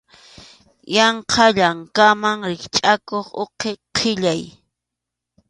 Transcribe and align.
Yaqa 0.95 1.45
llankaman 1.55 2.37
rikchʼakuq 2.49 3.27
uqi 3.43 3.71
qʼillay. 3.95 4.41